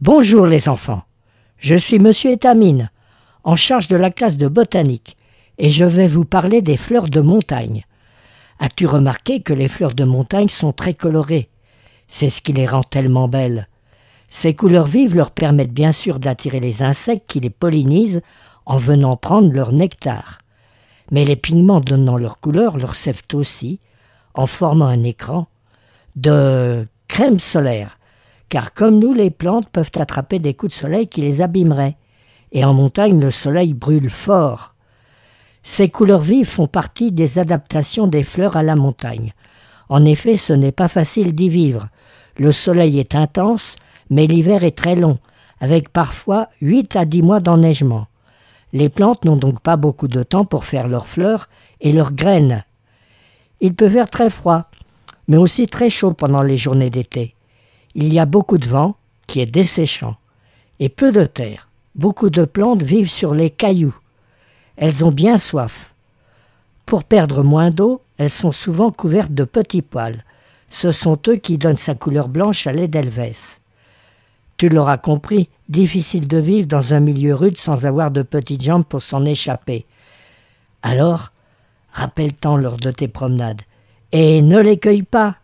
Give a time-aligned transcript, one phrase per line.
[0.00, 1.02] Bonjour les enfants.
[1.58, 2.92] Je suis monsieur Etamine,
[3.42, 5.16] en charge de la classe de botanique,
[5.58, 7.84] et je vais vous parler des fleurs de montagne.
[8.60, 11.50] As-tu remarqué que les fleurs de montagne sont très colorées?
[12.06, 13.66] C'est ce qui les rend tellement belles.
[14.30, 18.22] Ces couleurs vives leur permettent bien sûr d'attirer les insectes qui les pollinisent
[18.66, 20.38] en venant prendre leur nectar.
[21.10, 23.80] Mais les pigments donnant leur couleur leur servent aussi,
[24.34, 25.48] en formant un écran,
[26.14, 27.97] de crème solaire,
[28.48, 31.96] car comme nous, les plantes peuvent attraper des coups de soleil qui les abîmeraient,
[32.52, 34.74] et en montagne le soleil brûle fort.
[35.62, 39.34] Ces couleurs vives font partie des adaptations des fleurs à la montagne.
[39.88, 41.88] En effet, ce n'est pas facile d'y vivre.
[42.36, 43.76] Le soleil est intense,
[44.10, 45.18] mais l'hiver est très long,
[45.60, 48.06] avec parfois huit à dix mois d'enneigement.
[48.72, 51.48] Les plantes n'ont donc pas beaucoup de temps pour faire leurs fleurs
[51.80, 52.64] et leurs graines.
[53.60, 54.70] Il peut faire très froid,
[55.26, 57.34] mais aussi très chaud pendant les journées d'été.
[58.00, 58.94] Il y a beaucoup de vent,
[59.26, 60.14] qui est desséchant,
[60.78, 61.68] et peu de terre.
[61.96, 63.98] Beaucoup de plantes vivent sur les cailloux.
[64.76, 65.92] Elles ont bien soif.
[66.86, 70.24] Pour perdre moins d'eau, elles sont souvent couvertes de petits poils.
[70.70, 73.60] Ce sont eux qui donnent sa couleur blanche à l'Edelweiss.
[74.58, 78.84] Tu l'auras compris, difficile de vivre dans un milieu rude sans avoir de petites jambes
[78.84, 79.86] pour s'en échapper.
[80.84, 81.32] Alors,
[81.90, 83.62] rappelle-t'en lors de tes promenades.
[84.12, 85.37] Et ne les cueille pas,